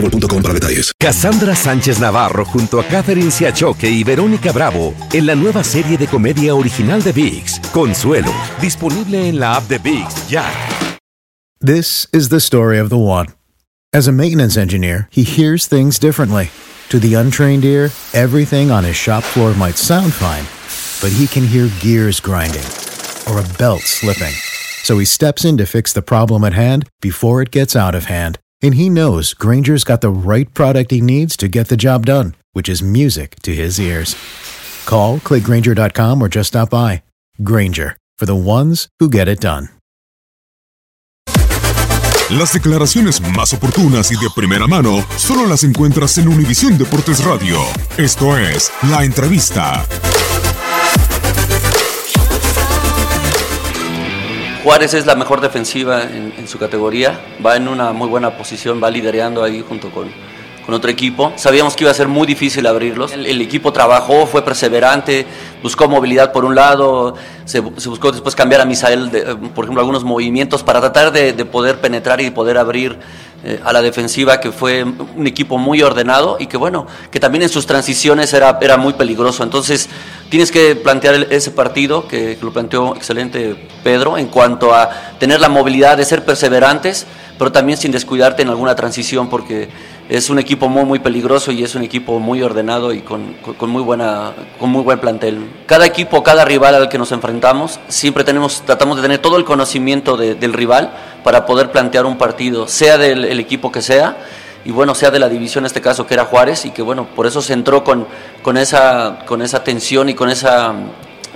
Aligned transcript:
boostmobile.com 0.00 0.42
para 0.42 0.54
detalles. 0.54 0.92
Cassandra 0.98 1.54
Sánchez 1.54 1.98
Navarro 1.98 2.44
junto 2.44 2.80
a 2.80 2.84
Catherine 2.84 3.30
Siachoque 3.30 3.88
y 3.88 4.04
Verónica 4.04 4.52
Bravo 4.52 4.94
en 5.12 5.26
la 5.26 5.34
nueva 5.34 5.64
serie 5.64 5.96
de 5.96 6.06
comedia 6.06 6.54
original 6.54 7.02
de 7.02 7.12
VIX, 7.12 7.60
Consuelo, 7.72 8.32
disponible 8.60 9.28
en 9.28 9.38
la 9.40 9.56
app 9.56 9.68
de 9.68 9.78
VIX 9.78 10.28
ya. 10.28 10.44
This 11.60 12.06
is 12.12 12.28
the 12.28 12.40
story 12.40 12.78
of 12.78 12.90
the 12.90 12.98
one. 12.98 13.28
As 13.92 14.06
a 14.06 14.12
maintenance 14.12 14.56
engineer, 14.56 15.08
he 15.10 15.22
hears 15.22 15.66
things 15.66 15.98
differently. 15.98 16.50
To 16.90 17.00
the 17.00 17.14
untrained 17.14 17.64
ear, 17.64 17.90
everything 18.12 18.70
on 18.70 18.84
his 18.84 18.96
shop 18.96 19.24
floor 19.24 19.54
might 19.54 19.76
sound 19.76 20.12
fine, 20.12 20.44
but 21.00 21.16
he 21.16 21.26
can 21.26 21.46
hear 21.46 21.68
gears 21.80 22.20
grinding 22.20 22.64
or 23.26 23.40
a 23.40 23.58
belt 23.58 23.80
slipping. 23.80 24.34
So 24.84 24.98
he 24.98 25.04
steps 25.04 25.44
in 25.44 25.56
to 25.56 25.66
fix 25.66 25.92
the 25.92 26.02
problem 26.02 26.44
at 26.44 26.52
hand 26.52 26.88
before 27.00 27.42
it 27.42 27.50
gets 27.50 27.74
out 27.74 27.94
of 27.94 28.04
hand. 28.04 28.38
And 28.62 28.74
he 28.74 28.88
knows 28.88 29.34
Granger's 29.34 29.84
got 29.84 30.00
the 30.00 30.10
right 30.10 30.52
product 30.54 30.90
he 30.90 31.00
needs 31.00 31.36
to 31.38 31.48
get 31.48 31.68
the 31.68 31.76
job 31.76 32.06
done, 32.06 32.34
which 32.52 32.68
is 32.68 32.82
music 32.82 33.36
to 33.42 33.54
his 33.54 33.78
ears. 33.78 34.14
Call, 34.86 35.18
clickgranger.com, 35.18 36.22
or 36.22 36.28
just 36.28 36.48
stop 36.48 36.70
by. 36.70 37.02
Granger, 37.42 37.96
for 38.18 38.26
the 38.26 38.36
ones 38.36 38.88
who 38.98 39.10
get 39.10 39.28
it 39.28 39.40
done. 39.40 39.68
Las 42.30 42.52
declaraciones 42.54 43.20
más 43.20 43.52
oportunas 43.52 44.10
y 44.10 44.16
de 44.16 44.28
primera 44.34 44.66
mano 44.66 45.06
solo 45.16 45.46
las 45.46 45.62
encuentras 45.62 46.18
en 46.18 46.26
Univisión 46.26 46.76
Deportes 46.76 47.24
Radio. 47.24 47.60
Esto 47.98 48.36
es 48.36 48.72
La 48.90 49.04
Entrevista. 49.04 49.86
Juárez 54.66 54.94
es 54.94 55.06
la 55.06 55.14
mejor 55.14 55.40
defensiva 55.40 56.02
en, 56.02 56.48
su 56.48 56.58
categoría, 56.58 57.20
va 57.44 57.54
en 57.54 57.68
una 57.68 57.92
muy 57.92 58.08
buena 58.08 58.36
posición, 58.36 58.82
va 58.82 58.90
liderando 58.90 59.44
ahí 59.44 59.64
junto 59.66 59.92
con, 59.92 60.10
con 60.64 60.74
otro 60.74 60.90
equipo. 60.90 61.32
Sabíamos 61.36 61.76
que 61.76 61.84
iba 61.84 61.92
a 61.92 61.94
ser 61.94 62.08
muy 62.08 62.26
difícil 62.26 62.66
abrirlos. 62.66 63.12
El, 63.12 63.40
equipo 63.40 63.72
trabajó, 63.72 64.26
fue 64.26 64.44
perseverante, 64.44 65.24
buscó 65.62 65.88
movilidad 65.88 66.32
por 66.32 66.44
un 66.44 66.56
lado, 66.56 67.14
se, 67.44 67.60
buscó 67.60 68.10
después 68.10 68.34
cambiar 68.34 68.60
a 68.60 68.64
Misael, 68.64 69.08
de, 69.12 69.36
por 69.36 69.66
ejemplo, 69.66 69.82
algunos 69.82 70.02
movimientos 70.02 70.64
para 70.64 70.80
tratar 70.80 71.12
de, 71.12 71.32
de 71.32 71.44
poder 71.44 71.80
penetrar 71.80 72.20
y 72.20 72.30
poder 72.30 72.58
abrir 72.58 72.98
eh, 73.44 73.60
a 73.62 73.72
la 73.72 73.80
defensiva, 73.82 74.40
que 74.40 74.50
fue 74.50 74.82
un 74.82 75.26
equipo 75.28 75.58
muy 75.58 75.80
ordenado 75.80 76.38
y 76.40 76.48
que 76.48 76.56
bueno, 76.56 76.88
que 77.12 77.20
también 77.20 77.42
en 77.42 77.48
sus 77.48 77.66
transiciones 77.66 78.32
era, 78.32 78.58
era 78.60 78.76
muy 78.76 78.94
peligroso. 78.94 79.44
Entonces 79.44 79.88
tienes 80.28 80.50
que 80.50 80.76
plantear 80.76 81.26
ese 81.30 81.50
partido, 81.50 82.08
que, 82.08 82.38
lo 82.40 82.52
planteó 82.52 82.94
excelente 82.96 83.56
Pedro, 83.82 84.18
en 84.18 84.26
cuanto 84.26 84.74
a 84.74 84.90
tener 85.18 85.40
la 85.40 85.48
movilidad 85.48 85.96
de 85.96 86.04
ser 86.04 86.24
perseverantes, 86.24 87.06
pero 87.38 87.52
también 87.52 87.78
sin 87.78 87.92
descuidarte 87.92 88.42
en 88.42 88.48
alguna 88.48 88.74
transición, 88.74 89.28
porque 89.28 89.68
es 90.08 90.30
un 90.30 90.38
equipo 90.38 90.68
muy 90.68 90.84
muy 90.84 90.98
peligroso 91.00 91.50
y 91.50 91.64
es 91.64 91.74
un 91.74 91.82
equipo 91.82 92.20
muy 92.20 92.40
ordenado 92.42 92.92
y 92.92 93.00
con, 93.00 93.34
con, 93.58 93.68
muy 93.70 93.82
buena 93.82 94.32
con 94.58 94.70
muy 94.70 94.82
buen 94.82 95.00
plantel. 95.00 95.50
Cada 95.66 95.84
equipo, 95.84 96.22
cada 96.22 96.44
rival 96.44 96.74
al 96.74 96.88
que 96.88 96.98
nos 96.98 97.12
enfrentamos, 97.12 97.80
siempre 97.88 98.24
tenemos 98.24 98.62
tratamos 98.62 98.96
de 98.96 99.02
tener 99.02 99.18
todo 99.18 99.36
el 99.36 99.44
conocimiento 99.44 100.16
de, 100.16 100.34
del 100.34 100.52
rival 100.52 100.92
para 101.24 101.44
poder 101.44 101.70
plantear 101.72 102.06
un 102.06 102.18
partido, 102.18 102.68
sea 102.68 102.98
del 102.98 103.24
el 103.24 103.40
equipo 103.40 103.72
que 103.72 103.82
sea 103.82 104.16
y 104.66 104.72
bueno, 104.72 104.96
sea 104.96 105.12
de 105.12 105.20
la 105.20 105.28
división 105.28 105.62
en 105.62 105.66
este 105.66 105.80
caso 105.80 106.08
que 106.08 106.14
era 106.14 106.24
Juárez 106.24 106.64
y 106.64 106.72
que 106.72 106.82
bueno, 106.82 107.06
por 107.14 107.24
eso 107.26 107.40
se 107.40 107.52
entró 107.52 107.84
con, 107.84 108.04
con 108.42 108.56
esa 108.56 109.20
con 109.24 109.40
esa 109.40 109.62
tensión 109.62 110.08
y 110.08 110.14
con 110.14 110.28
esa 110.28 110.74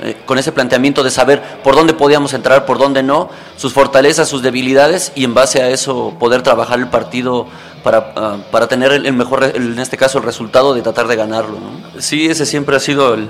eh, 0.03 0.17
con 0.27 0.37
ese 0.37 0.51
planteamiento 0.51 1.05
de 1.05 1.13
saber 1.13 1.41
por 1.63 1.77
dónde 1.77 1.95
podíamos 1.95 2.35
entrar, 2.35 2.67
por 2.67 2.79
dónde 2.79 3.05
no, 3.05 3.31
sus 3.57 3.73
fortalezas, 3.73 4.29
sus 4.29 4.43
debilidades 4.43 5.13
y 5.15 5.23
en 5.23 5.33
base 5.33 5.63
a 5.63 5.69
eso 5.69 6.17
poder 6.19 6.43
trabajar 6.43 6.81
el 6.81 6.89
partido 6.89 7.47
para, 7.85 8.13
uh, 8.17 8.51
para 8.51 8.67
tener 8.67 8.91
el, 8.91 9.13
mejor, 9.13 9.45
el, 9.45 9.75
en 9.75 9.79
este 9.79 9.97
caso, 9.97 10.19
el 10.19 10.25
resultado 10.25 10.75
de 10.75 10.83
tratar 10.83 11.07
de 11.07 11.15
ganarlo. 11.15 11.59
¿no? 11.61 12.01
Sí, 12.01 12.27
ese 12.27 12.47
siempre 12.47 12.75
ha 12.75 12.81
sido 12.81 13.15
el, 13.15 13.29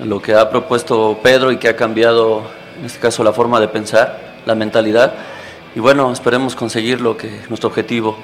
lo 0.00 0.20
que 0.20 0.34
ha 0.34 0.50
propuesto 0.50 1.20
Pedro 1.22 1.52
y 1.52 1.56
que 1.56 1.68
ha 1.68 1.76
cambiado, 1.76 2.42
en 2.78 2.84
este 2.84 2.98
caso, 2.98 3.24
la 3.24 3.32
forma 3.32 3.60
de 3.60 3.68
pensar, 3.68 4.40
la 4.44 4.54
mentalidad. 4.54 5.14
Y 5.74 5.80
bueno, 5.80 6.12
esperemos 6.12 6.54
conseguir 6.54 7.00
lo 7.00 7.16
que 7.16 7.42
nuestro 7.48 7.68
objetivo. 7.68 8.18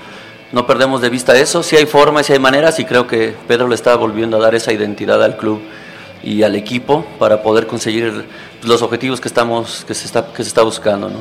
No 0.53 0.67
perdemos 0.67 1.01
de 1.01 1.09
vista 1.09 1.35
eso, 1.37 1.63
si 1.63 1.77
hay 1.77 1.87
formas, 1.87 2.27
si 2.27 2.35
hay 2.35 2.39
maneras 2.39 2.79
y 2.79 2.85
creo 2.85 3.07
que 3.07 3.35
Pedro 3.49 3.69
le 3.69 3.75
está 3.75 3.97
volviendo 3.97 4.37
a 4.37 4.41
dar 4.41 4.55
esa 4.55 4.71
identidad 4.71 5.23
al 5.23 5.39
club 5.39 5.61
y 6.23 6.43
al 6.43 6.55
equipo 6.55 7.07
para 7.19 7.43
poder 7.43 7.67
conseguir 7.67 8.27
los 8.63 8.83
objetivos 8.83 9.19
que, 9.19 9.29
estamos, 9.29 9.85
que, 9.87 9.95
se, 9.95 10.05
está, 10.05 10.27
que 10.33 10.43
se 10.43 10.49
está 10.49 10.63
buscando. 10.63 11.09
¿no? 11.09 11.21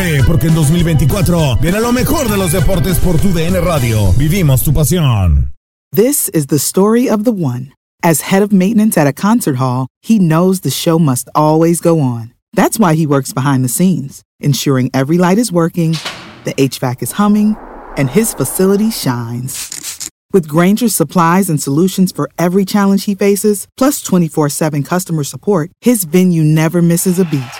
Prepárate, 0.00 0.24
porque 0.26 0.46
en 0.46 0.54
2024 0.54 1.56
viene 1.60 1.80
lo 1.80 1.92
mejor 1.92 2.28
de 2.28 2.36
los 2.36 2.52
deportes 2.52 2.98
por 2.98 3.18
tu 3.18 3.32
DN 3.32 3.60
Radio. 3.60 4.12
Vivimos 4.14 4.62
tu 4.62 4.72
pasión. 4.72 5.52
This 5.92 6.28
is 6.30 6.46
the 6.46 6.58
story 6.58 7.08
of 7.08 7.24
the 7.24 7.32
one. 7.32 7.72
As 8.02 8.22
head 8.32 8.42
of 8.42 8.52
maintenance 8.52 8.96
at 8.96 9.06
a 9.06 9.12
concert 9.12 9.56
hall, 9.56 9.88
he 10.00 10.18
knows 10.18 10.60
the 10.60 10.70
show 10.70 10.98
must 10.98 11.28
always 11.34 11.80
go 11.80 12.00
on. 12.00 12.32
That's 12.54 12.78
why 12.78 12.94
he 12.94 13.06
works 13.06 13.32
behind 13.32 13.64
the 13.64 13.68
scenes, 13.68 14.22
ensuring 14.40 14.90
every 14.94 15.18
light 15.18 15.38
is 15.38 15.52
working, 15.52 15.96
the 16.44 16.54
HVAC 16.54 17.02
is 17.02 17.12
humming, 17.12 17.56
and 17.96 18.08
his 18.08 18.32
facility 18.32 18.90
shines. 18.90 20.08
With 20.32 20.48
Granger's 20.48 20.94
supplies 20.94 21.50
and 21.50 21.60
solutions 21.60 22.12
for 22.12 22.30
every 22.38 22.64
challenge 22.64 23.04
he 23.04 23.14
faces, 23.14 23.66
plus 23.76 24.00
24 24.00 24.48
7 24.48 24.82
customer 24.82 25.24
support, 25.24 25.70
his 25.80 26.04
venue 26.04 26.42
never 26.42 26.80
misses 26.80 27.18
a 27.18 27.24
beat. 27.24 27.59